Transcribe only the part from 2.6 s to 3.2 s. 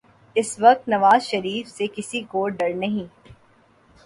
نہیں۔